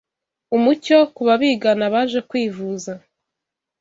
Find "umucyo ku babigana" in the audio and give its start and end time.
0.55-1.85